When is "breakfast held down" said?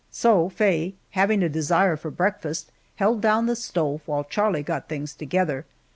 2.09-3.45